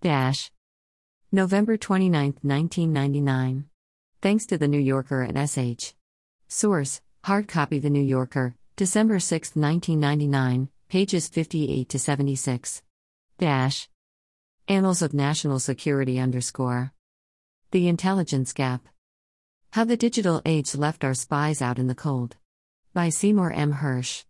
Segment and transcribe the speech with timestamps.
[0.00, 0.52] Dash.
[1.32, 3.64] November 29, 1999.
[4.22, 5.94] Thanks to The New Yorker and SH.
[6.46, 12.82] Source Hard copy The New Yorker, December 6, 1999, pages 58 to 76.
[13.38, 13.88] Dash.
[14.68, 16.92] Annals of National Security underscore.
[17.72, 18.86] The Intelligence Gap.
[19.72, 22.36] How the Digital Age Left Our Spies Out in the Cold.
[22.94, 23.74] By Seymour M.
[23.74, 24.24] Hersh.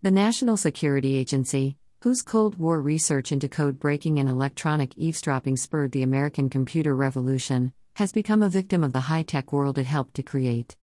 [0.00, 5.92] The National Security Agency, whose Cold War research into code breaking and electronic eavesdropping spurred
[5.92, 10.14] the American computer revolution, has become a victim of the high tech world it helped
[10.14, 10.76] to create.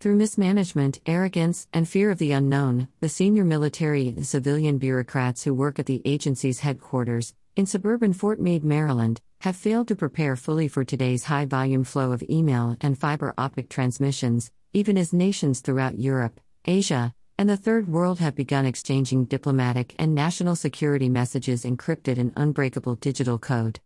[0.00, 5.54] Through mismanagement, arrogance, and fear of the unknown, the senior military and civilian bureaucrats who
[5.54, 10.68] work at the agency's headquarters, in suburban Fort Meade, Maryland, have failed to prepare fully
[10.68, 15.98] for today's high volume flow of email and fiber optic transmissions, even as nations throughout
[15.98, 22.16] Europe, Asia, and the Third World have begun exchanging diplomatic and national security messages encrypted
[22.16, 23.80] in unbreakable digital code.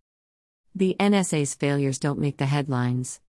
[0.75, 3.21] The NSA's failures don't make the headlines.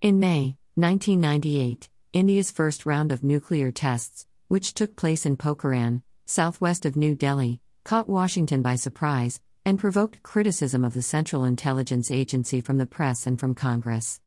[0.00, 6.86] In May 1998, India's first round of nuclear tests, which took place in Pokhran, southwest
[6.86, 12.60] of New Delhi, caught Washington by surprise and provoked criticism of the Central Intelligence Agency
[12.60, 14.20] from the press and from Congress.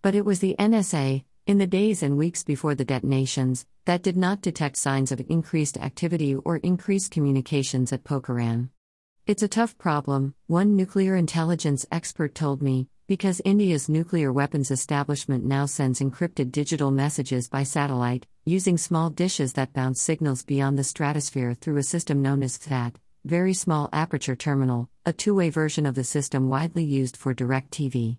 [0.00, 4.16] But it was the NSA, in the days and weeks before the detonations, that did
[4.16, 8.70] not detect signs of increased activity or increased communications at Pokhran.
[9.26, 15.44] It's a tough problem, one nuclear intelligence expert told me, because India's nuclear weapons establishment
[15.44, 20.84] now sends encrypted digital messages by satellite, using small dishes that bounce signals beyond the
[20.84, 22.94] stratosphere through a system known as VSAT,
[23.26, 28.16] Very Small Aperture Terminal, a two way version of the system widely used for DirecTV.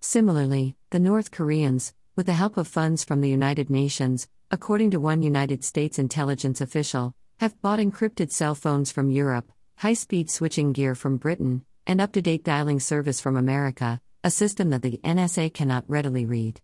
[0.00, 4.98] Similarly, the North Koreans, with the help of funds from the United Nations, according to
[4.98, 10.72] one United States intelligence official, have bought encrypted cell phones from Europe, high speed switching
[10.72, 14.98] gear from Britain, and up to date dialing service from America, a system that the
[15.04, 16.62] NSA cannot readily read.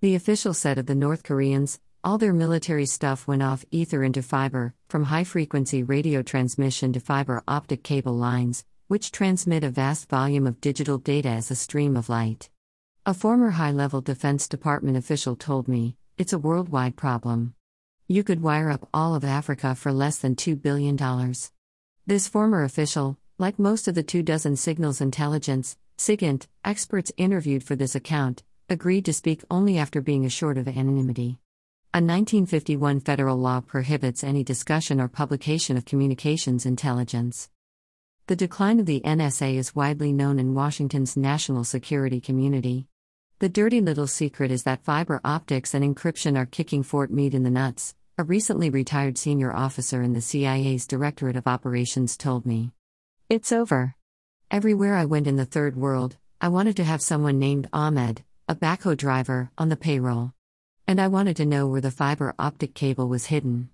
[0.00, 4.22] The official said of the North Koreans, all their military stuff went off ether into
[4.22, 10.08] fiber, from high frequency radio transmission to fiber optic cable lines, which transmit a vast
[10.08, 12.51] volume of digital data as a stream of light.
[13.04, 17.52] A former high level Defense Department official told me, it's a worldwide problem.
[18.06, 20.96] You could wire up all of Africa for less than $2 billion.
[22.06, 27.74] This former official, like most of the two dozen signals intelligence, SIGINT, experts interviewed for
[27.74, 31.40] this account, agreed to speak only after being assured of anonymity.
[31.92, 37.50] A 1951 federal law prohibits any discussion or publication of communications intelligence.
[38.28, 42.86] The decline of the NSA is widely known in Washington's national security community.
[43.42, 47.42] The dirty little secret is that fiber optics and encryption are kicking Fort Meade in
[47.42, 52.70] the nuts, a recently retired senior officer in the CIA's Directorate of Operations told me.
[53.28, 53.96] It's over.
[54.48, 58.54] Everywhere I went in the third world, I wanted to have someone named Ahmed, a
[58.54, 60.34] backhoe driver, on the payroll.
[60.86, 63.70] And I wanted to know where the fiber optic cable was hidden.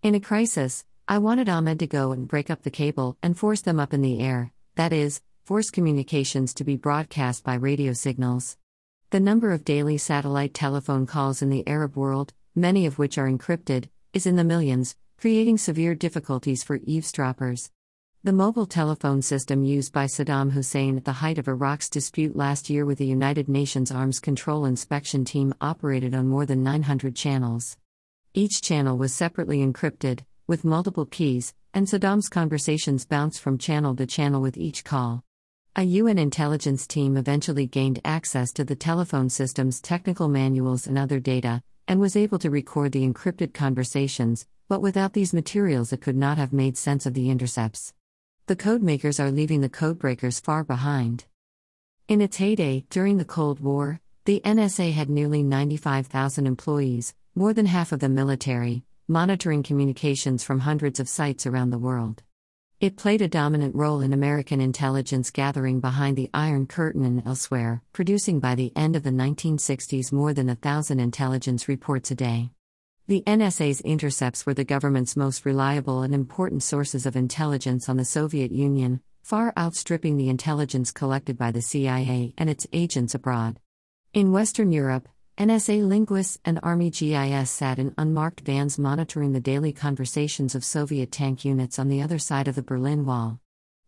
[0.00, 3.62] In a crisis, I wanted Ahmed to go and break up the cable and force
[3.62, 8.56] them up in the air, that is, force communications to be broadcast by radio signals.
[9.10, 13.26] The number of daily satellite telephone calls in the Arab world, many of which are
[13.26, 17.70] encrypted, is in the millions, creating severe difficulties for eavesdroppers.
[18.22, 22.68] The mobile telephone system used by Saddam Hussein at the height of Iraq's dispute last
[22.68, 27.78] year with the United Nations Arms Control Inspection Team operated on more than 900 channels.
[28.34, 34.06] Each channel was separately encrypted, with multiple keys, and Saddam's conversations bounced from channel to
[34.06, 35.24] channel with each call.
[35.78, 41.20] A UN intelligence team eventually gained access to the telephone system's technical manuals and other
[41.20, 46.16] data, and was able to record the encrypted conversations, but without these materials, it could
[46.16, 47.94] not have made sense of the intercepts.
[48.46, 51.26] The codemakers are leaving the codebreakers far behind.
[52.08, 57.66] In its heyday, during the Cold War, the NSA had nearly 95,000 employees, more than
[57.66, 62.24] half of them military, monitoring communications from hundreds of sites around the world.
[62.80, 67.82] It played a dominant role in American intelligence gathering behind the Iron Curtain and elsewhere,
[67.92, 72.52] producing by the end of the 1960s more than a thousand intelligence reports a day.
[73.08, 78.04] The NSA's intercepts were the government's most reliable and important sources of intelligence on the
[78.04, 83.58] Soviet Union, far outstripping the intelligence collected by the CIA and its agents abroad.
[84.14, 85.08] In Western Europe,
[85.38, 91.12] NSA linguists and Army GIS sat in unmarked vans monitoring the daily conversations of Soviet
[91.12, 93.38] tank units on the other side of the Berlin Wall.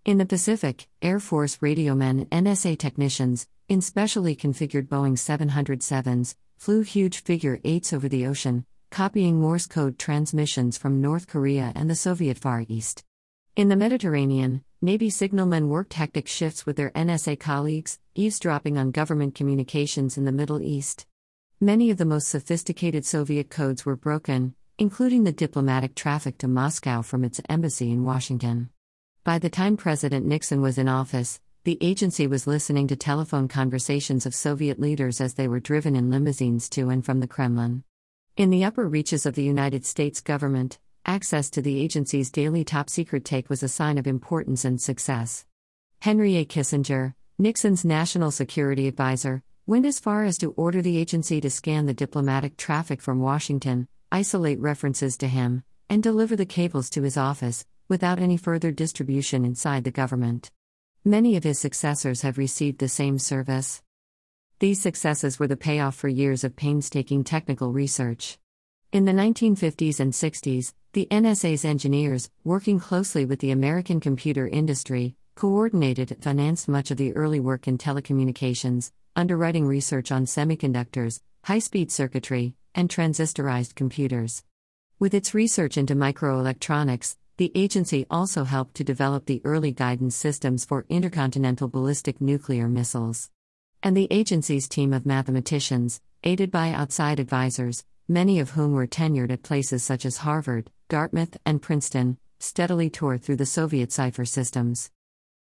[0.04, 6.82] In the Pacific, Air Force radiomen and NSA technicians, in specially configured Boeing 707s, flew
[6.82, 11.96] huge figure eights over the ocean, copying Morse code transmissions from North Korea and the
[11.96, 13.02] Soviet Far East.
[13.56, 19.34] In the Mediterranean, Navy signalmen worked hectic shifts with their NSA colleagues, eavesdropping on government
[19.34, 21.06] communications in the Middle East.
[21.62, 27.02] Many of the most sophisticated Soviet codes were broken, including the diplomatic traffic to Moscow
[27.02, 28.70] from its embassy in Washington.
[29.24, 34.24] By the time President Nixon was in office, the agency was listening to telephone conversations
[34.24, 37.84] of Soviet leaders as they were driven in limousines to and from the Kremlin.
[38.38, 42.88] In the upper reaches of the United States government, access to the agency's daily top
[42.88, 45.44] secret take was a sign of importance and success.
[45.98, 46.46] Henry A.
[46.46, 51.86] Kissinger, Nixon's national security advisor, went as far as to order the agency to scan
[51.86, 57.16] the diplomatic traffic from Washington, isolate references to him, and deliver the cables to his
[57.16, 60.50] office, without any further distribution inside the government.
[61.04, 63.80] Many of his successors have received the same service.
[64.58, 68.40] These successes were the payoff for years of painstaking technical research.
[68.90, 75.14] In the 1950s and 60s, the NSA's engineers, working closely with the American computer industry,
[75.36, 81.58] coordinated and financed much of the early work in telecommunications, underwriting research on semiconductors, high
[81.58, 84.44] speed circuitry, and transistorized computers.
[84.98, 90.64] With its research into microelectronics, the agency also helped to develop the early guidance systems
[90.64, 93.30] for intercontinental ballistic nuclear missiles.
[93.82, 99.30] And the agency's team of mathematicians, aided by outside advisors, many of whom were tenured
[99.30, 104.90] at places such as Harvard, Dartmouth, and Princeton, steadily tore through the Soviet cipher systems.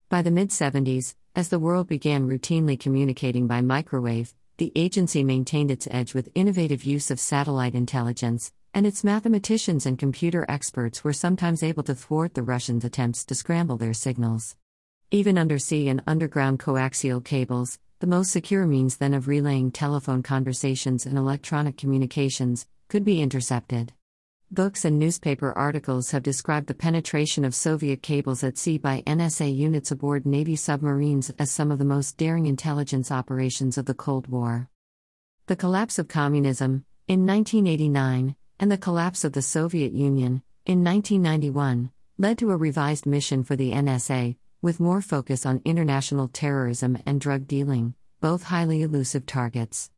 [0.09, 5.71] By the mid 70s, as the world began routinely communicating by microwave, the agency maintained
[5.71, 11.13] its edge with innovative use of satellite intelligence, and its mathematicians and computer experts were
[11.13, 14.57] sometimes able to thwart the Russians' attempts to scramble their signals.
[15.11, 21.07] Even undersea and underground coaxial cables, the most secure means then of relaying telephone conversations
[21.07, 23.95] and electronic communications, could be intercepted.
[24.53, 29.57] Books and newspaper articles have described the penetration of Soviet cables at sea by NSA
[29.57, 34.27] units aboard Navy submarines as some of the most daring intelligence operations of the Cold
[34.27, 34.69] War.
[35.47, 41.91] The collapse of communism, in 1989, and the collapse of the Soviet Union, in 1991,
[42.19, 47.23] led to a revised mission for the NSA, with more focus on international terrorism and
[47.23, 49.91] drug dealing, both highly elusive targets.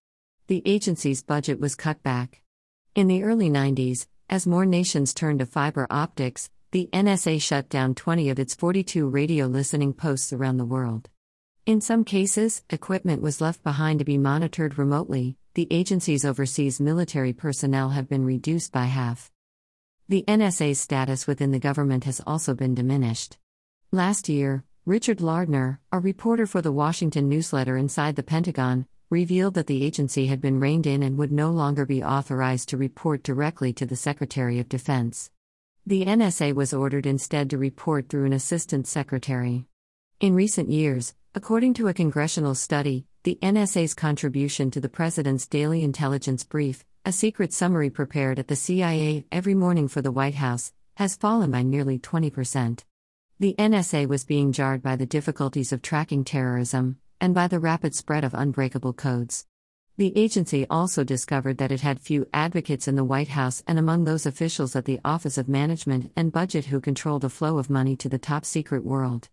[0.47, 2.41] The agency's budget was cut back.
[2.95, 7.95] In the early 90s, as more nations turn to fiber optics, the NSA shut down
[7.95, 11.09] 20 of its 42 radio listening posts around the world.
[11.67, 17.33] In some cases, equipment was left behind to be monitored remotely, the agency's overseas military
[17.33, 19.31] personnel have been reduced by half.
[20.09, 23.39] The NSA's status within the government has also been diminished.
[23.93, 29.67] Last year, Richard Lardner, a reporter for the Washington newsletter Inside the Pentagon, revealed that
[29.67, 33.73] the agency had been reined in and would no longer be authorized to report directly
[33.73, 35.31] to the Secretary of Defense.
[35.87, 39.67] The NSA was ordered instead to report through an assistant secretary.
[40.21, 45.83] In recent years, according to a congressional study, the NSA's contribution to the President's daily
[45.83, 50.73] intelligence brief, a secret summary prepared at the CIA every morning for the White House,
[50.95, 52.85] has fallen by nearly 20%.
[53.41, 57.95] The NSA was being jarred by the difficulties of tracking terrorism, and by the rapid
[57.95, 59.47] spread of unbreakable codes.
[59.97, 64.05] The agency also discovered that it had few advocates in the White House and among
[64.05, 67.95] those officials at the Office of Management and Budget who control the flow of money
[67.97, 69.29] to the top secret world.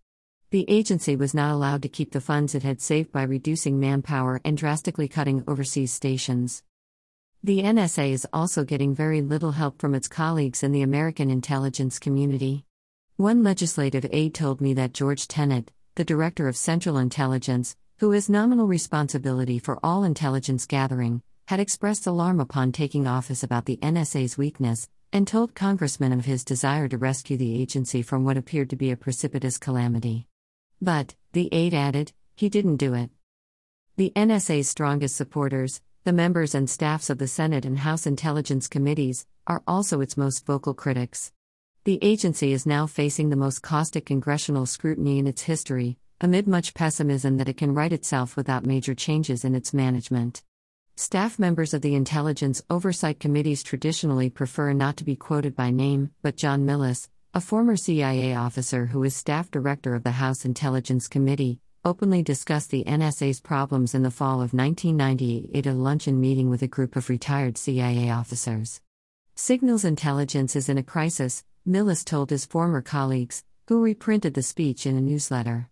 [0.52, 4.40] The agency was not allowed to keep the funds it had saved by reducing manpower
[4.46, 6.62] and drastically cutting overseas stations.
[7.44, 11.98] The NSA is also getting very little help from its colleagues in the American intelligence
[11.98, 12.66] community.
[13.16, 18.30] One legislative aide told me that George Tenet, the director of Central Intelligence, who has
[18.30, 24.38] nominal responsibility for all intelligence gathering, had expressed alarm upon taking office about the NSA's
[24.38, 28.78] weakness, and told congressmen of his desire to rescue the agency from what appeared to
[28.78, 30.28] be a precipitous calamity.
[30.82, 33.10] But, the aide added, he didn't do it.
[33.98, 39.26] The NSA's strongest supporters, the members and staffs of the Senate and House Intelligence Committees,
[39.46, 41.34] are also its most vocal critics.
[41.84, 46.76] The agency is now facing the most caustic congressional scrutiny in its history, amid much
[46.76, 50.44] pessimism that it can right itself without major changes in its management.
[50.96, 56.12] Staff members of the Intelligence Oversight Committees traditionally prefer not to be quoted by name,
[56.22, 61.08] but John Millis, a former CIA officer who is staff director of the House Intelligence
[61.08, 66.48] Committee, openly discussed the NSA's problems in the fall of 1998 at a luncheon meeting
[66.48, 68.82] with a group of retired CIA officers.
[69.34, 74.88] Signals intelligence is in a crisis, Millis told his former colleagues, who reprinted the speech
[74.88, 75.70] in a newsletter.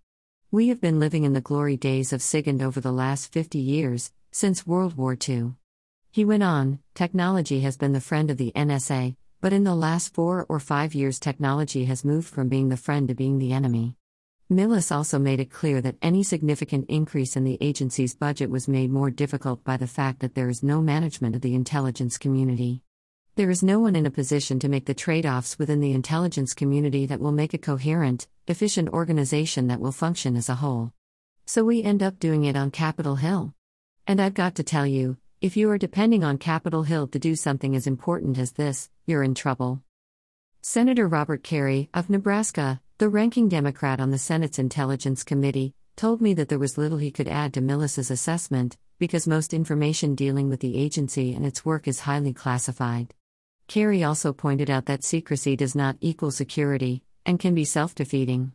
[0.51, 4.11] We have been living in the glory days of SIGINT over the last 50 years,
[4.31, 5.53] since World War II.
[6.11, 10.13] He went on technology has been the friend of the NSA, but in the last
[10.13, 13.95] four or five years, technology has moved from being the friend to being the enemy.
[14.51, 18.91] Millis also made it clear that any significant increase in the agency's budget was made
[18.91, 22.83] more difficult by the fact that there is no management of the intelligence community.
[23.39, 26.53] There is no one in a position to make the trade offs within the intelligence
[26.53, 30.91] community that will make a coherent, efficient organization that will function as a whole.
[31.45, 33.53] So we end up doing it on Capitol Hill.
[34.05, 37.33] And I've got to tell you, if you are depending on Capitol Hill to do
[37.37, 39.83] something as important as this, you're in trouble.
[40.61, 46.33] Senator Robert Kerrey, of Nebraska, the ranking Democrat on the Senate's Intelligence Committee, told me
[46.33, 50.59] that there was little he could add to Millis's assessment, because most information dealing with
[50.59, 53.13] the agency and its work is highly classified.
[53.69, 58.51] Kerrey also pointed out that secrecy does not equal security, and can be self defeating.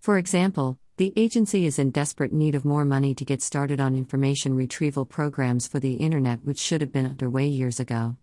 [0.00, 3.96] For example, the agency is in desperate need of more money to get started on
[3.96, 8.18] information retrieval programs for the Internet, which should have been underway years ago.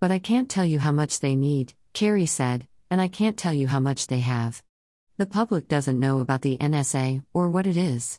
[0.00, 3.54] But I can't tell you how much they need, Kerrey said, and I can't tell
[3.54, 4.64] you how much they have.
[5.18, 8.18] The public doesn't know about the NSA, or what it is.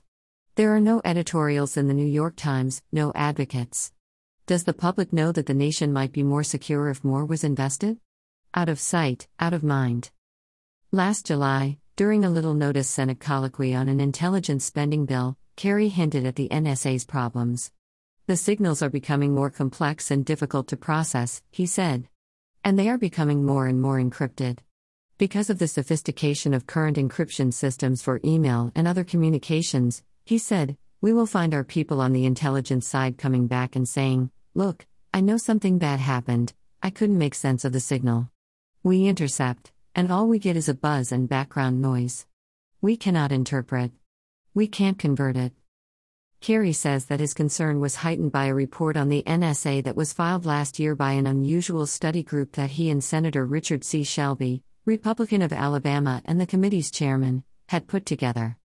[0.56, 3.92] There are no editorials in the New York Times, no advocates.
[4.48, 8.00] Does the public know that the nation might be more secure if more was invested?
[8.54, 10.10] Out of sight, out of mind.
[10.90, 16.26] Last July, during a little notice Senate colloquy on an intelligence spending bill, Kerrey hinted
[16.26, 17.74] at the NSA's problems.
[18.28, 22.08] The signals are becoming more complex and difficult to process, he said.
[22.64, 24.60] And they are becoming more and more encrypted.
[25.18, 30.78] Because of the sophistication of current encryption systems for email and other communications, he said,
[31.02, 35.22] we will find our people on the intelligence side coming back and saying, Look, I
[35.22, 38.32] know something bad happened, I couldn't make sense of the signal.
[38.82, 42.26] We intercept, and all we get is a buzz and background noise.
[42.82, 43.92] We cannot interpret.
[44.56, 45.54] We can't convert it.
[46.42, 50.12] Kerrey says that his concern was heightened by a report on the NSA that was
[50.12, 54.04] filed last year by an unusual study group that he and Senator Richard C.
[54.04, 58.58] Shelby, Republican of Alabama and the committee's chairman, had put together.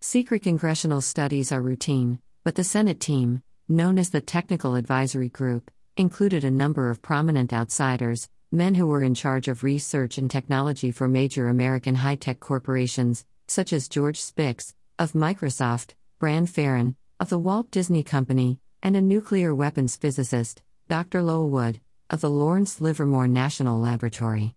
[0.00, 5.70] Secret congressional studies are routine, but the Senate team, known as the Technical Advisory Group,
[5.96, 10.92] included a number of prominent outsiders, men who were in charge of research and technology
[10.92, 17.28] for major American high tech corporations, such as George Spix, of Microsoft, Bran Ferren, of
[17.28, 21.22] the Walt Disney Company, and a nuclear weapons physicist, Dr.
[21.22, 24.54] Lowell Wood, of the Lawrence Livermore National Laboratory.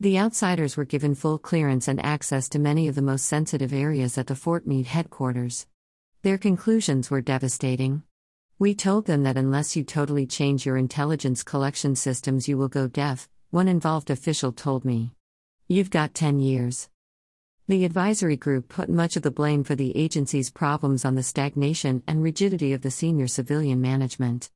[0.00, 4.18] The outsiders were given full clearance and access to many of the most sensitive areas
[4.18, 5.66] at the Fort Meade headquarters.
[6.22, 8.02] Their conclusions were devastating.
[8.60, 12.88] We told them that unless you totally change your intelligence collection systems, you will go
[12.88, 15.12] deaf, one involved official told me.
[15.68, 16.88] You've got 10 years.
[17.68, 22.02] The advisory group put much of the blame for the agency's problems on the stagnation
[22.08, 24.50] and rigidity of the senior civilian management.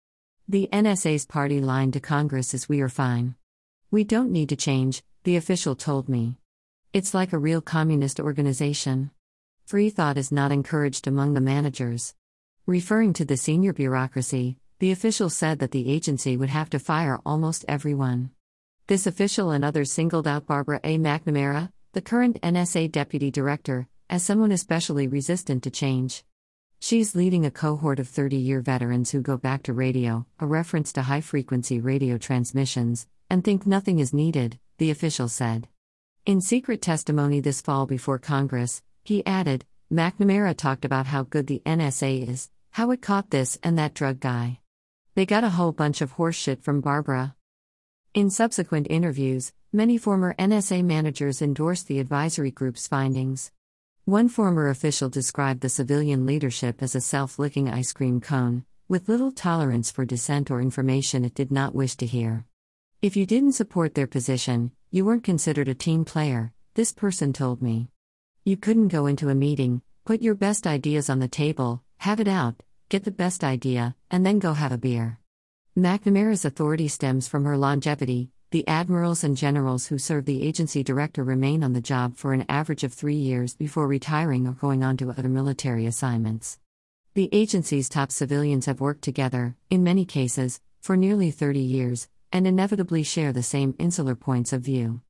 [0.48, 3.36] The NSA's party line to Congress is We are fine.
[3.92, 6.38] We don't need to change, the official told me.
[6.92, 9.12] It's like a real communist organization.
[9.64, 12.16] Free thought is not encouraged among the managers.
[12.66, 17.18] Referring to the senior bureaucracy, the official said that the agency would have to fire
[17.26, 18.30] almost everyone.
[18.86, 20.96] This official and others singled out Barbara A.
[20.96, 26.22] McNamara, the current NSA deputy director, as someone especially resistant to change.
[26.78, 30.92] She's leading a cohort of 30 year veterans who go back to radio, a reference
[30.92, 35.66] to high frequency radio transmissions, and think nothing is needed, the official said.
[36.26, 41.60] In secret testimony this fall before Congress, he added McNamara talked about how good the
[41.66, 44.58] NSA is, how it caught this and that drug guy.
[45.14, 47.36] They got a whole bunch of horseshit from Barbara.
[48.14, 53.52] In subsequent interviews, many former NSA managers endorsed the advisory group's findings.
[54.06, 59.06] One former official described the civilian leadership as a self licking ice cream cone, with
[59.06, 62.46] little tolerance for dissent or information it did not wish to hear.
[63.02, 67.60] If you didn't support their position, you weren't considered a team player, this person told
[67.60, 67.90] me.
[68.44, 72.26] You couldn't go into a meeting, put your best ideas on the table, have it
[72.26, 72.56] out,
[72.88, 75.20] get the best idea, and then go have a beer.
[75.78, 78.28] McNamara's authority stems from her longevity.
[78.50, 82.44] The admirals and generals who serve the agency director remain on the job for an
[82.48, 86.58] average of three years before retiring or going on to other military assignments.
[87.14, 92.48] The agency's top civilians have worked together, in many cases, for nearly 30 years, and
[92.48, 95.02] inevitably share the same insular points of view.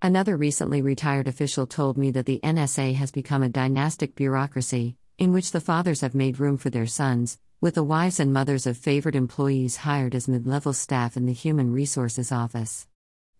[0.00, 5.32] Another recently retired official told me that the NSA has become a dynastic bureaucracy, in
[5.32, 8.76] which the fathers have made room for their sons, with the wives and mothers of
[8.76, 12.86] favored employees hired as mid level staff in the Human Resources Office.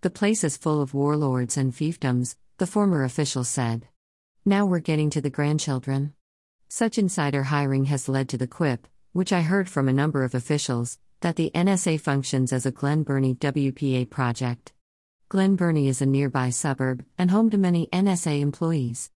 [0.01, 3.89] The place is full of warlords and fiefdoms, the former official said.
[4.45, 6.15] Now we're getting to the grandchildren.
[6.69, 10.35] Such insider hiring has led to the quip, which I heard from a number of
[10.35, 14.73] officials, that the NSA functions as a Glen Burnie WPA project.
[15.29, 19.11] Glen Burnie is a nearby suburb and home to many NSA employees.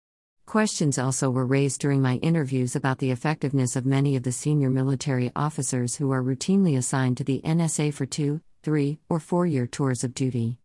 [0.51, 4.69] Questions also were raised during my interviews about the effectiveness of many of the senior
[4.69, 9.69] military officers who are routinely assigned to the NSA for two, three, or four year
[9.69, 10.59] tours of duty.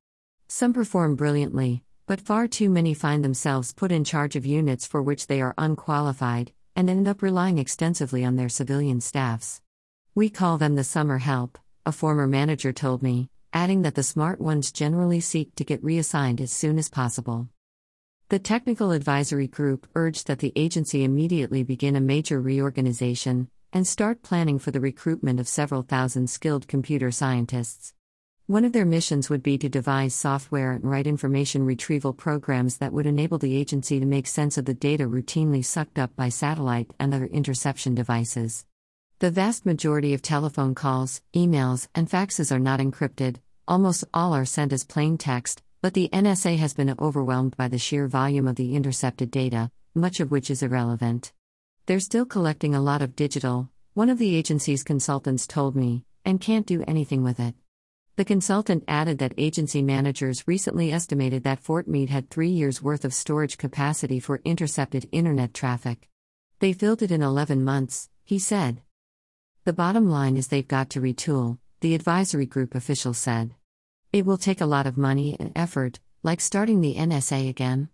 [0.48, 5.04] Some perform brilliantly, but far too many find themselves put in charge of units for
[5.04, 9.62] which they are unqualified, and end up relying extensively on their civilian staffs.
[10.16, 14.42] We call them the summer help, a former manager told me, adding that the smart
[14.42, 17.50] ones generally seek to get reassigned as soon as possible.
[18.30, 24.24] The Technical Advisory Group urged that the agency immediately begin a major reorganization and start
[24.24, 27.94] planning for the recruitment of several thousand skilled computer scientists.
[28.48, 32.92] One of their missions would be to devise software and write information retrieval programs that
[32.94, 36.90] would enable the agency to make sense of the data routinely sucked up by satellite
[37.00, 38.66] and other interception devices.
[39.20, 43.36] The vast majority of telephone calls, emails, and faxes are not encrypted,
[43.68, 47.78] almost all are sent as plain text, but the NSA has been overwhelmed by the
[47.78, 51.32] sheer volume of the intercepted data, much of which is irrelevant.
[51.86, 56.42] They're still collecting a lot of digital, one of the agency's consultants told me, and
[56.42, 57.54] can't do anything with it.
[58.16, 63.06] The consultant added that agency managers recently estimated that Fort Meade had three years' worth
[63.06, 66.10] of storage capacity for intercepted internet traffic.
[66.62, 68.82] They filled it in 11 months, he said.
[69.66, 73.54] The bottom line is they've got to retool, the advisory group official said.
[74.16, 77.90] It will take a lot of money and effort, like starting the NSA again.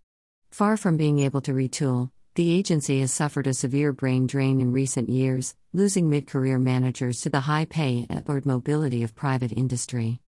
[0.51, 4.71] Far from being able to retool, the agency has suffered a severe brain drain in
[4.71, 9.51] recent years, losing mid career managers to the high pay and upward mobility of private
[9.51, 10.19] industry.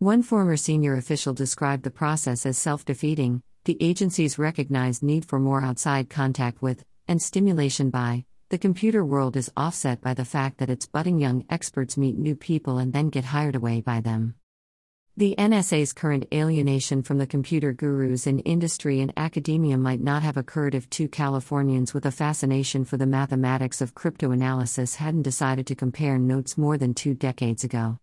[0.00, 5.38] One former senior official described the process as self defeating, the agency's recognized need for
[5.38, 10.58] more outside contact with, and stimulation by, the computer world is offset by the fact
[10.58, 14.34] that its budding young experts meet new people and then get hired away by them.
[15.18, 20.36] The NSA's current alienation from the computer gurus in industry and academia might not have
[20.36, 25.74] occurred if two Californians with a fascination for the mathematics of cryptoanalysis hadn't decided to
[25.74, 27.98] compare notes more than two decades ago.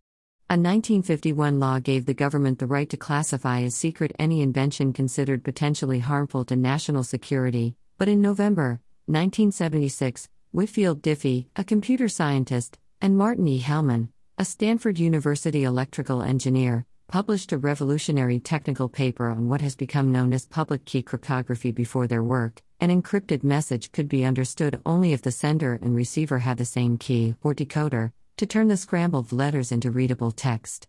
[0.49, 5.43] A 1951 law gave the government the right to classify as secret any invention considered
[5.43, 13.15] potentially harmful to national security, but in November 1976, Whitfield Diffie, a computer scientist, and
[13.15, 13.61] Martin E.
[13.61, 14.07] Hellman,
[14.39, 20.33] a Stanford University electrical engineer, published a revolutionary technical paper on what has become known
[20.33, 22.63] as public key cryptography before their work.
[22.79, 26.97] An encrypted message could be understood only if the sender and receiver had the same
[26.97, 30.87] key, or decoder, to turn the scrambled letters into readable text.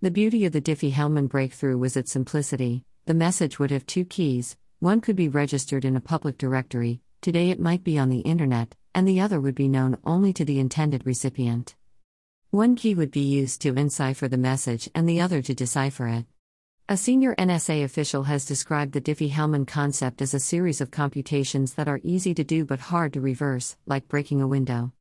[0.00, 2.84] The beauty of the Diffie Hellman breakthrough was its simplicity.
[3.06, 7.50] The message would have two keys one could be registered in a public directory, today
[7.50, 10.60] it might be on the internet, and the other would be known only to the
[10.60, 11.74] intended recipient.
[12.54, 16.24] One key would be used to encipher the message and the other to decipher it.
[16.88, 21.74] A senior NSA official has described the Diffie Hellman concept as a series of computations
[21.74, 24.92] that are easy to do but hard to reverse, like breaking a window.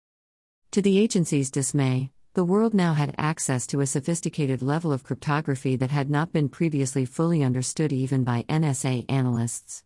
[0.72, 5.76] To the agency's dismay, the world now had access to a sophisticated level of cryptography
[5.76, 9.84] that had not been previously fully understood even by NSA analysts.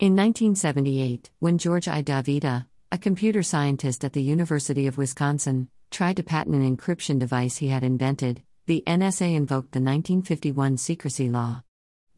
[0.00, 2.02] In 1978, when George I.
[2.02, 7.58] Davida, a computer scientist at the University of Wisconsin, tried to patent an encryption device
[7.58, 11.62] he had invented, the NSA invoked the 1951 secrecy law.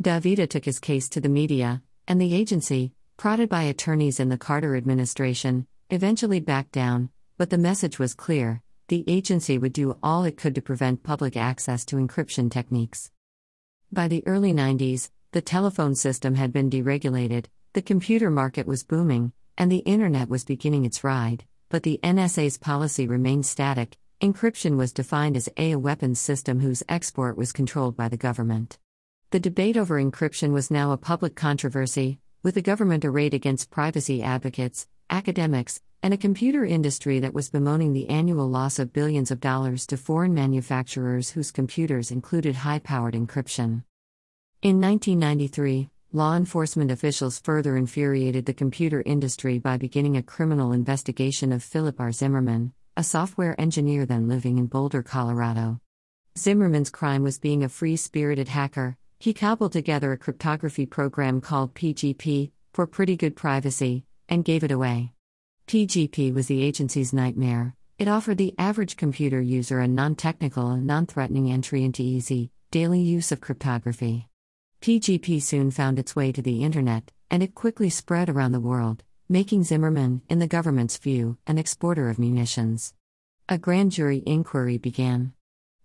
[0.03, 4.39] Davida took his case to the media, and the agency, prodded by attorneys in the
[4.39, 10.23] Carter administration, eventually backed down, but the message was clear the agency would do all
[10.23, 13.11] it could to prevent public access to encryption techniques.
[13.91, 19.33] By the early 90s, the telephone system had been deregulated, the computer market was booming,
[19.59, 23.97] and the internet was beginning its ride but the NSA's policy remained static.
[24.21, 28.79] Encryption was defined as a, weapons system whose export was controlled by the government.
[29.31, 34.23] The debate over encryption was now a public controversy, with the government arrayed against privacy
[34.23, 39.41] advocates, academics, and a computer industry that was bemoaning the annual loss of billions of
[39.41, 43.83] dollars to foreign manufacturers whose computers included high powered encryption.
[44.63, 51.53] In 1993, law enforcement officials further infuriated the computer industry by beginning a criminal investigation
[51.53, 52.11] of Philip R.
[52.11, 55.79] Zimmermann, a software engineer then living in Boulder, Colorado.
[56.39, 58.97] Zimmermann's crime was being a free spirited hacker.
[59.19, 64.73] He cobbled together a cryptography program called PGP, for pretty good privacy, and gave it
[64.73, 65.13] away.
[65.67, 67.75] PGP was the agency's nightmare.
[67.99, 72.53] It offered the average computer user a non technical and non threatening entry into easy,
[72.71, 74.29] daily use of cryptography.
[74.81, 79.03] PGP soon found its way to the internet, and it quickly spread around the world,
[79.29, 82.95] making Zimmermann, in the government's view, an exporter of munitions.
[83.49, 85.33] A grand jury inquiry began.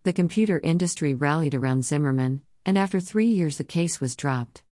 [0.04, 4.64] The computer industry rallied around Zimmermann, and after three years the case was dropped.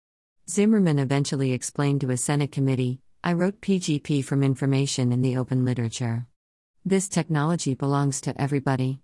[0.49, 5.65] Zimmermann eventually explained to a Senate committee I wrote PGP from information in the open
[5.65, 6.25] literature.
[6.85, 9.01] This technology belongs to everybody.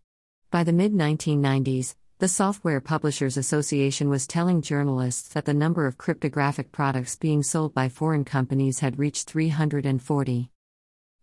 [0.51, 5.97] By the mid 1990s, the Software Publishers Association was telling journalists that the number of
[5.97, 10.49] cryptographic products being sold by foreign companies had reached 340.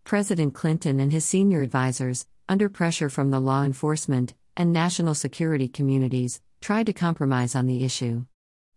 [0.04, 5.66] President Clinton and his senior advisors, under pressure from the law enforcement and national security
[5.66, 8.26] communities, tried to compromise on the issue.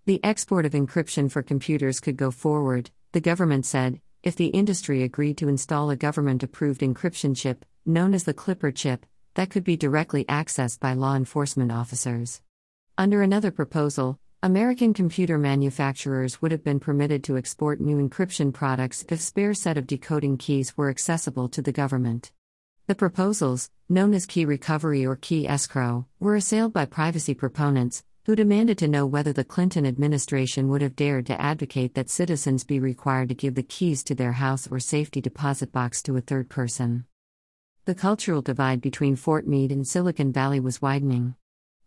[0.05, 5.03] The export of encryption for computers could go forward, the government said, if the industry
[5.03, 9.63] agreed to install a government approved encryption chip, known as the Clipper chip, that could
[9.63, 12.41] be directly accessed by law enforcement officers.
[12.97, 19.05] Under another proposal, American computer manufacturers would have been permitted to export new encryption products
[19.09, 22.31] if spare set of decoding keys were accessible to the government.
[22.87, 28.35] The proposals, known as key recovery or key escrow, were assailed by privacy proponents, who
[28.35, 32.79] demanded to know whether the Clinton administration would have dared to advocate that citizens be
[32.79, 36.49] required to give the keys to their house or safety deposit box to a third
[36.49, 37.05] person.
[37.85, 41.35] The cultural divide between Fort Meade and Silicon Valley was widening.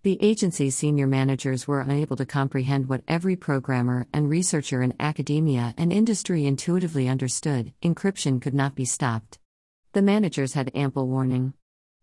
[0.05, 5.75] The agency's senior managers were unable to comprehend what every programmer and researcher in academia
[5.77, 9.41] and industry intuitively understood encryption could not be stopped.
[9.93, 11.55] The managers had ample warning.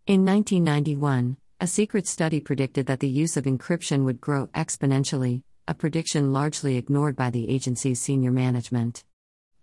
[0.06, 5.74] In 1991, a secret study predicted that the use of encryption would grow exponentially, a
[5.74, 9.06] prediction largely ignored by the agency's senior management.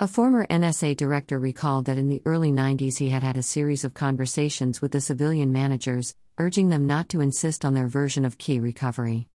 [0.03, 3.85] A former NSA director recalled that in the early 90s he had had a series
[3.85, 8.37] of conversations with the civilian managers, urging them not to insist on their version of
[8.37, 9.29] key recovery.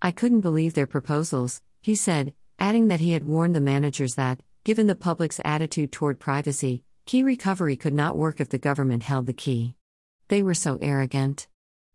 [0.00, 4.38] I couldn't believe their proposals, he said, adding that he had warned the managers that,
[4.62, 9.26] given the public's attitude toward privacy, key recovery could not work if the government held
[9.26, 9.74] the key.
[10.28, 11.48] They were so arrogant.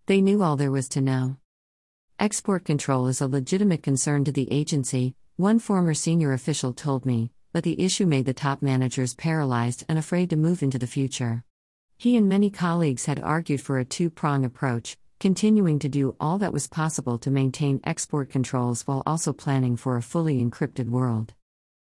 [0.07, 1.37] They knew all there was to know.
[2.19, 7.31] Export control is a legitimate concern to the agency, one former senior official told me,
[7.57, 11.43] but the issue made the top managers paralyzed and afraid to move into the future.
[11.97, 16.37] He and many colleagues had argued for a two prong approach, continuing to do all
[16.37, 21.33] that was possible to maintain export controls while also planning for a fully encrypted world.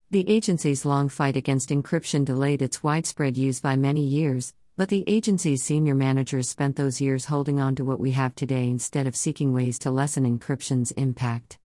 [0.09, 5.03] The agency's long fight against encryption delayed its widespread use by many years, but the
[5.05, 9.15] agency's senior managers spent those years holding on to what we have today instead of
[9.15, 11.59] seeking ways to lessen encryption's impact.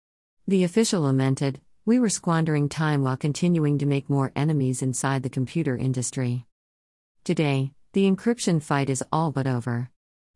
[0.47, 5.29] The official lamented, we were squandering time while continuing to make more enemies inside the
[5.29, 6.47] computer industry.
[7.25, 9.91] Today, the encryption fight is all but over.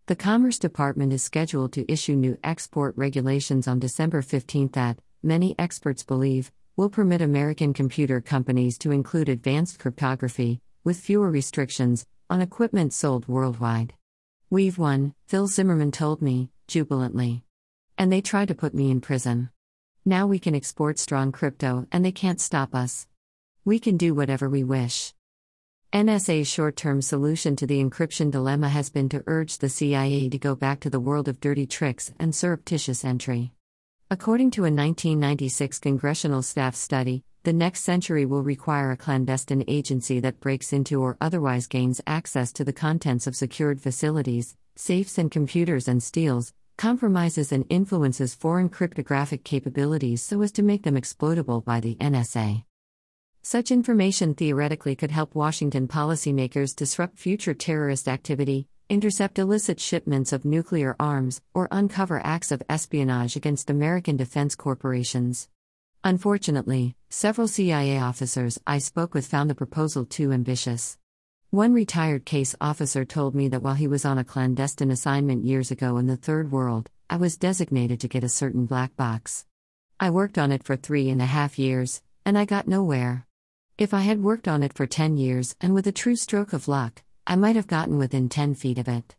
[0.07, 5.55] The Commerce Department is scheduled to issue new export regulations on December 15 that, many
[5.57, 12.41] experts believe, will permit American computer companies to include advanced cryptography, with fewer restrictions, on
[12.41, 13.95] equipment sold worldwide.
[14.51, 17.45] We've won, Phil Zimmermann told me, jubilantly.
[17.97, 19.51] And they tried to put me in prison.
[20.09, 23.09] Now we can export strong crypto and they can't stop us.
[23.65, 25.13] We can do whatever we wish.
[25.93, 30.39] NSA's short term solution to the encryption dilemma has been to urge the CIA to
[30.39, 33.51] go back to the world of dirty tricks and surreptitious entry.
[34.09, 40.21] According to a 1996 congressional staff study, the next century will require a clandestine agency
[40.21, 45.33] that breaks into or otherwise gains access to the contents of secured facilities, safes, and
[45.33, 51.61] computers and steals, compromises and influences foreign cryptographic capabilities so as to make them exploitable
[51.61, 52.65] by the NSA.
[53.43, 60.45] Such information theoretically could help Washington policymakers disrupt future terrorist activity, intercept illicit shipments of
[60.45, 65.49] nuclear arms, or uncover acts of espionage against American defense corporations.
[66.05, 70.99] Unfortunately, several CIA officers I spoke with found the proposal too ambitious.
[71.51, 75.71] One retired case officer told me that while he was on a clandestine assignment years
[75.71, 79.47] ago in the Third World, I was designated to get a certain black box.
[80.01, 83.27] I worked on it for three and a half years, and I got nowhere.
[83.79, 86.67] If I had worked on it for 10 years and with a true stroke of
[86.67, 89.15] luck, I might have gotten within 10 feet of it.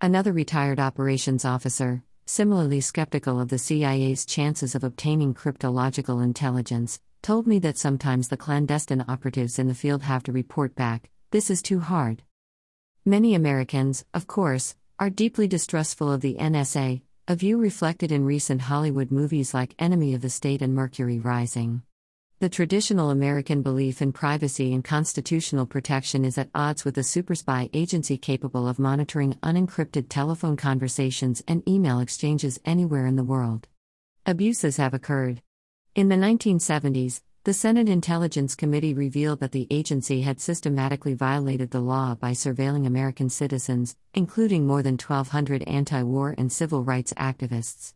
[0.00, 7.46] Another retired operations officer, similarly skeptical of the CIA's chances of obtaining cryptological intelligence, told
[7.46, 11.62] me that sometimes the clandestine operatives in the field have to report back, this is
[11.62, 12.22] too hard.
[13.04, 18.62] Many Americans, of course, are deeply distrustful of the NSA, a view reflected in recent
[18.62, 21.82] Hollywood movies like Enemy of the State and Mercury Rising.
[22.38, 27.70] The traditional American belief in privacy and constitutional protection is at odds with a superspy
[27.72, 33.68] agency capable of monitoring unencrypted telephone conversations and email exchanges anywhere in the world.
[34.26, 35.42] Abuses have occurred.
[35.94, 41.78] In the 1970s, the Senate Intelligence Committee revealed that the agency had systematically violated the
[41.78, 47.94] law by surveilling American citizens, including more than 1,200 anti war and civil rights activists.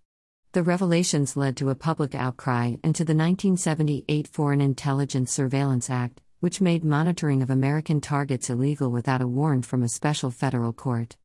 [0.52, 6.20] The revelations led to a public outcry and to the 1978 Foreign Intelligence Surveillance Act,
[6.38, 11.16] which made monitoring of American targets illegal without a warrant from a special federal court.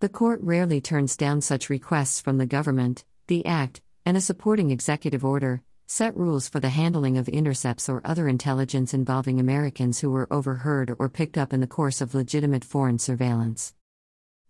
[0.00, 3.04] The court rarely turns down such requests from the government.
[3.28, 8.02] The Act, and a supporting executive order, set rules for the handling of intercepts or
[8.04, 12.62] other intelligence involving Americans who were overheard or picked up in the course of legitimate
[12.62, 13.72] foreign surveillance.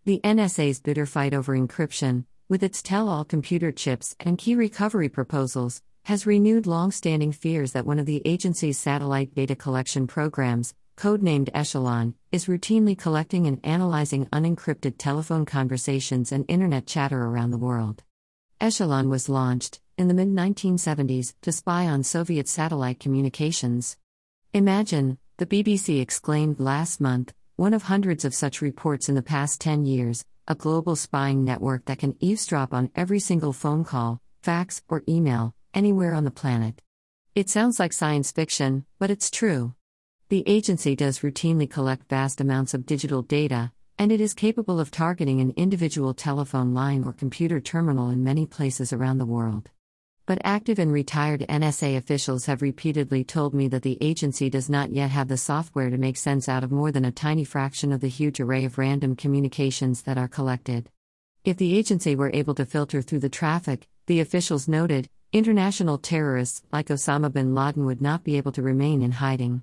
[0.04, 5.08] The NSA's bitter fight over encryption, with its tell all computer chips and key recovery
[5.08, 10.74] proposals, has renewed long standing fears that one of the agency's satellite data collection programs,
[10.96, 17.58] codenamed Echelon, is routinely collecting and analyzing unencrypted telephone conversations and internet chatter around the
[17.58, 18.02] world.
[18.60, 23.96] Echelon was launched, in the mid 1970s, to spy on Soviet satellite communications.
[24.54, 29.60] Imagine, the BBC exclaimed last month, one of hundreds of such reports in the past
[29.60, 34.82] 10 years, a global spying network that can eavesdrop on every single phone call, fax,
[34.88, 36.80] or email, anywhere on the planet.
[37.34, 39.74] It sounds like science fiction, but it's true.
[40.28, 44.92] The agency does routinely collect vast amounts of digital data, and it is capable of
[44.92, 49.70] targeting an individual telephone line or computer terminal in many places around the world.
[50.28, 54.92] But active and retired NSA officials have repeatedly told me that the agency does not
[54.92, 58.02] yet have the software to make sense out of more than a tiny fraction of
[58.02, 60.90] the huge array of random communications that are collected.
[61.46, 66.60] If the agency were able to filter through the traffic, the officials noted, international terrorists
[66.70, 69.62] like Osama bin Laden would not be able to remain in hiding.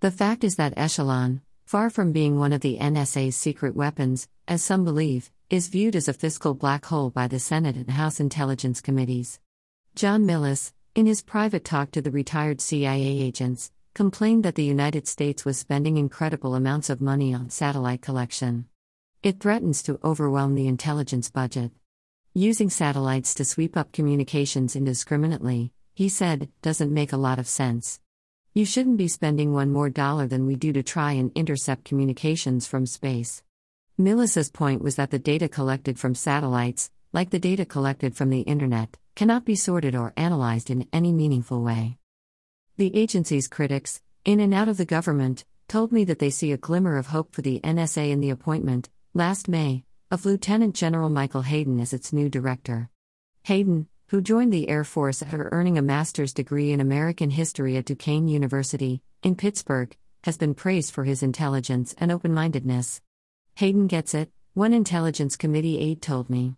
[0.00, 4.64] The fact is that Echelon, far from being one of the NSA's secret weapons, as
[4.64, 8.80] some believe, is viewed as a fiscal black hole by the Senate and House Intelligence
[8.80, 9.38] Committees.
[9.96, 15.08] John Millis, in his private talk to the retired CIA agents, complained that the United
[15.08, 18.66] States was spending incredible amounts of money on satellite collection.
[19.22, 21.72] It threatens to overwhelm the intelligence budget.
[22.34, 27.98] Using satellites to sweep up communications indiscriminately, he said, doesn't make a lot of sense.
[28.52, 32.66] You shouldn't be spending one more dollar than we do to try and intercept communications
[32.66, 33.42] from space.
[33.98, 38.40] Millis's point was that the data collected from satellites, like the data collected from the
[38.40, 41.96] Internet, cannot be sorted or analyzed in any meaningful way.
[42.76, 46.58] The agency's critics, in and out of the government, told me that they see a
[46.58, 51.40] glimmer of hope for the NSA in the appointment, last May, of Lieutenant General Michael
[51.42, 52.90] Hayden as its new director.
[53.44, 57.86] Hayden, who joined the Air Force after earning a master's degree in American history at
[57.86, 63.00] Duquesne University, in Pittsburgh, has been praised for his intelligence and open mindedness.
[63.54, 66.56] Hayden gets it, one intelligence committee aide told me.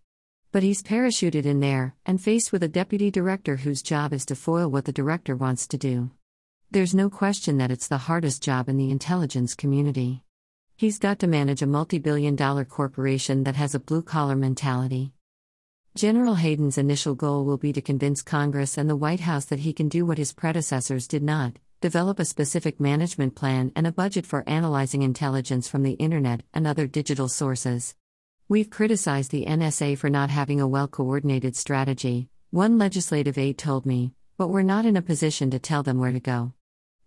[0.50, 4.34] But he's parachuted in there, and faced with a deputy director whose job is to
[4.34, 6.10] foil what the director wants to do.
[6.70, 10.24] There's no question that it's the hardest job in the intelligence community.
[10.74, 15.12] He's got to manage a multi billion dollar corporation that has a blue collar mentality.
[15.94, 19.72] General Hayden's initial goal will be to convince Congress and the White House that he
[19.74, 24.24] can do what his predecessors did not develop a specific management plan and a budget
[24.24, 27.94] for analyzing intelligence from the Internet and other digital sources.
[28.50, 33.84] We've criticized the NSA for not having a well coordinated strategy, one legislative aide told
[33.84, 36.54] me, but we're not in a position to tell them where to go.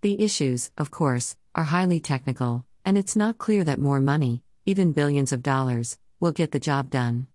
[0.01, 4.91] The issues, of course, are highly technical, and it's not clear that more money, even
[4.91, 7.25] billions of dollars, will get the job done.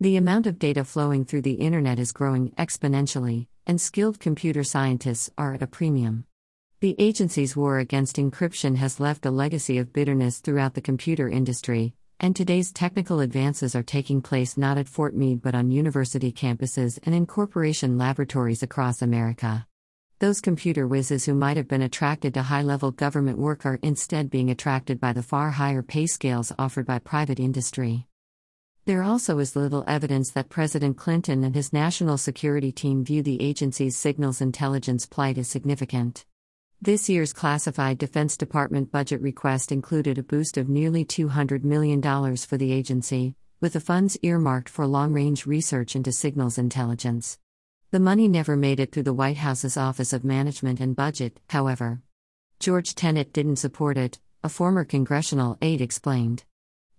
[0.00, 5.30] The amount of data flowing through the internet is growing exponentially, and skilled computer scientists
[5.38, 6.26] are at a premium.
[6.80, 11.94] The agency's war against encryption has left a legacy of bitterness throughout the computer industry,
[12.18, 16.98] and today's technical advances are taking place not at Fort Meade but on university campuses
[17.04, 19.66] and in corporation laboratories across America.
[20.18, 24.30] Those computer whizzes who might have been attracted to high level government work are instead
[24.30, 28.06] being attracted by the far higher pay scales offered by private industry.
[28.86, 33.42] There also is little evidence that President Clinton and his national security team view the
[33.42, 36.24] agency's signals intelligence plight as significant.
[36.82, 42.02] This year's classified Defense Department budget request included a boost of nearly $200 million
[42.36, 47.38] for the agency, with the funds earmarked for long range research into signals intelligence.
[47.92, 52.02] The money never made it through the White House's Office of Management and Budget, however.
[52.60, 56.44] George Tenet didn't support it, a former congressional aide explained.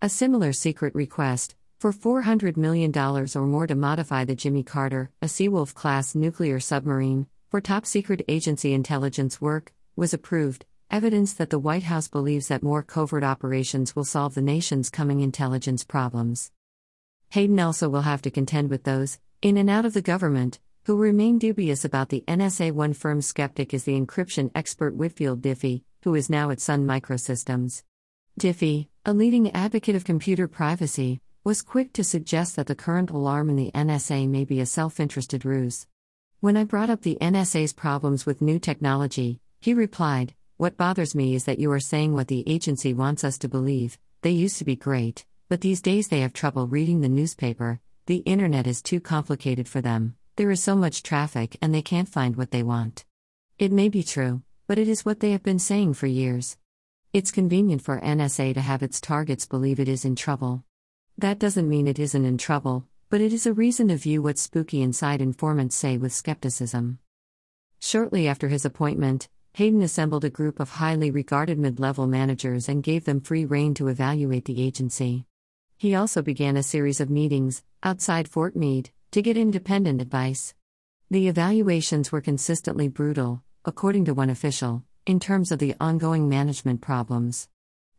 [0.01, 5.27] A similar secret request, for $400 million or more to modify the Jimmy Carter, a
[5.27, 11.59] Seawolf class nuclear submarine, for top secret agency intelligence work, was approved, evidence that the
[11.59, 16.51] White House believes that more covert operations will solve the nation's coming intelligence problems.
[17.29, 20.95] Hayden also will have to contend with those, in and out of the government, who
[20.95, 22.71] remain dubious about the NSA.
[22.71, 27.83] One firm skeptic is the encryption expert Whitfield Diffie, who is now at Sun Microsystems.
[28.39, 33.49] Diffie, a leading advocate of computer privacy, was quick to suggest that the current alarm
[33.49, 35.87] in the NSA may be a self interested ruse.
[36.39, 41.33] When I brought up the NSA's problems with new technology, he replied, What bothers me
[41.33, 43.97] is that you are saying what the agency wants us to believe.
[44.21, 47.79] They used to be great, but these days they have trouble reading the newspaper.
[48.05, 50.15] The internet is too complicated for them.
[50.35, 53.03] There is so much traffic and they can't find what they want.
[53.57, 56.55] It may be true, but it is what they have been saying for years.
[57.13, 60.63] It's convenient for NSA to have its targets believe it is in trouble.
[61.17, 64.37] That doesn't mean it isn't in trouble, but it is a reason to view what
[64.37, 66.99] spooky inside informants say with skepticism.
[67.79, 72.83] Shortly after his appointment, Hayden assembled a group of highly regarded mid level managers and
[72.83, 75.25] gave them free rein to evaluate the agency.
[75.77, 80.53] He also began a series of meetings, outside Fort Meade, to get independent advice.
[81.09, 86.81] The evaluations were consistently brutal, according to one official, in terms of the ongoing management
[86.81, 87.47] problems.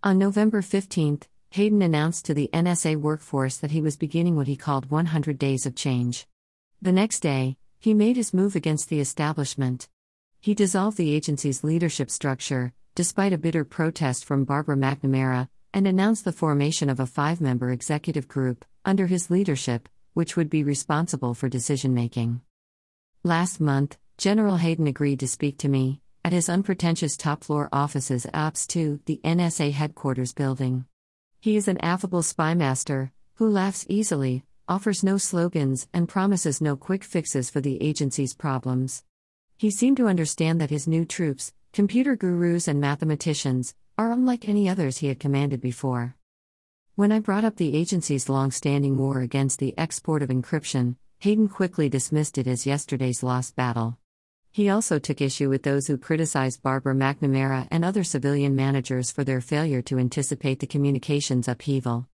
[0.03, 1.21] On November 15,
[1.52, 5.64] Hayden announced to the NSA workforce that he was beginning what he called 100 Days
[5.64, 6.26] of Change.
[6.82, 9.88] The next day, he made his move against the establishment.
[10.40, 16.24] He dissolved the agency's leadership structure, despite a bitter protest from Barbara McNamara, and announced
[16.24, 21.32] the formation of a five member executive group, under his leadership, which would be responsible
[21.32, 22.42] for decision making.
[23.24, 28.26] Last month, General Hayden agreed to speak to me, at his unpretentious top floor offices
[28.34, 30.84] Ops 2, the NSA headquarters building.
[31.40, 37.05] He is an affable spymaster, who laughs easily, offers no slogans, and promises no quick
[37.05, 39.05] fixes for the agency's problems.
[39.57, 44.68] He seemed to understand that his new troops, computer gurus and mathematicians, are unlike any
[44.68, 46.16] others he had commanded before.
[46.96, 51.48] When I brought up the agency's long standing war against the export of encryption, Hayden
[51.48, 53.96] quickly dismissed it as yesterday's lost battle.
[54.50, 59.24] He also took issue with those who criticized Barbara McNamara and other civilian managers for
[59.24, 62.08] their failure to anticipate the communications upheaval.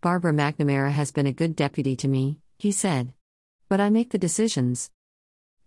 [0.00, 3.12] Barbara McNamara has been a good deputy to me, he said.
[3.68, 4.90] But I make the decisions.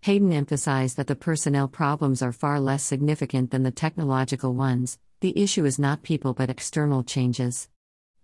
[0.02, 5.38] Hayden emphasized that the personnel problems are far less significant than the technological ones, the
[5.40, 7.68] issue is not people but external changes.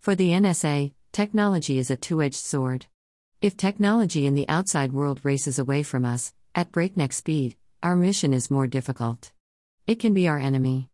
[0.00, 2.86] For the NSA, technology is a two edged sword.
[3.40, 8.34] If technology in the outside world races away from us, at breakneck speed, our mission
[8.34, 9.32] is more difficult.
[9.86, 10.90] It can be our enemy.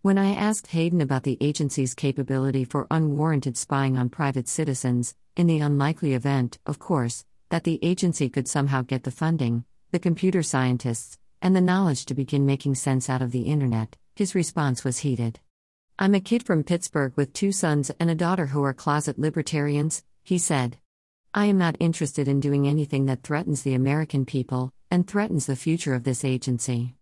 [0.00, 5.46] When I asked Hayden about the agency's capability for unwarranted spying on private citizens, in
[5.46, 10.42] the unlikely event, of course, that the agency could somehow get the funding, the computer
[10.42, 15.00] scientists, and the knowledge to begin making sense out of the internet, his response was
[15.00, 15.40] heated.
[15.98, 20.02] I'm a kid from Pittsburgh with two sons and a daughter who are closet libertarians,
[20.22, 20.78] he said.
[21.34, 25.56] I am not interested in doing anything that threatens the American people, and threatens the
[25.56, 26.94] future of this agency.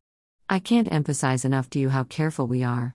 [0.49, 2.95] I can't emphasize enough to you how careful we are.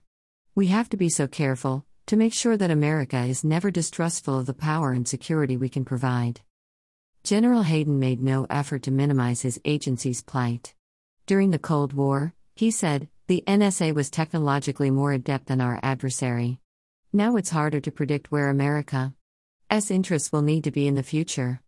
[0.54, 4.46] We have to be so careful to make sure that America is never distrustful of
[4.46, 6.40] the power and security we can provide.
[7.22, 10.74] General Hayden made no effort to minimize his agency's plight.
[11.26, 16.58] During the Cold War, he said, the NSA was technologically more adept than our adversary.
[17.12, 19.14] Now it's harder to predict where America
[19.70, 21.60] S interests will need to be in the future.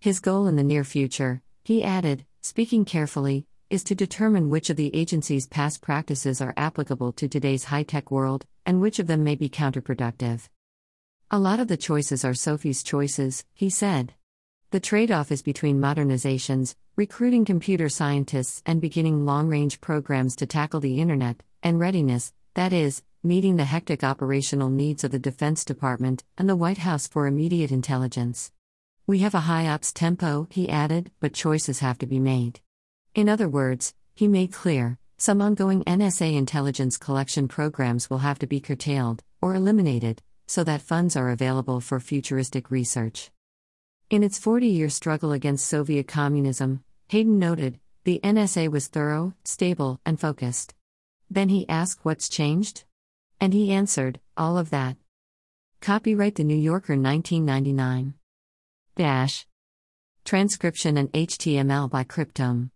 [0.00, 4.76] His goal in the near future, he added, speaking carefully, is to determine which of
[4.76, 9.24] the agency's past practices are applicable to today's high tech world, and which of them
[9.24, 10.46] may be counterproductive.
[11.30, 14.12] A lot of the choices are Sophie's choices, he said.
[14.72, 20.46] The trade off is between modernizations, recruiting computer scientists, and beginning long range programs to
[20.46, 25.64] tackle the internet, and readiness, that is, meeting the hectic operational needs of the Defense
[25.64, 28.52] Department and the White House for immediate intelligence.
[29.06, 32.60] We have a high ops tempo, he added, but choices have to be made.
[33.14, 38.46] In other words, he made clear some ongoing NSA intelligence collection programs will have to
[38.46, 43.30] be curtailed or eliminated so that funds are available for futuristic research.
[44.08, 50.00] In its 40 year struggle against Soviet communism, Hayden noted, the NSA was thorough, stable,
[50.06, 50.74] and focused.
[51.28, 52.84] Then he asked what's changed?
[53.38, 54.96] And he answered, All of that.
[55.82, 58.14] Copyright The New Yorker 1999.
[58.96, 59.44] Dash.
[60.24, 62.70] Transcription and HTML by Cryptome.